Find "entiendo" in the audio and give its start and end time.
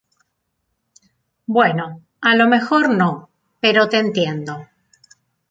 3.99-4.67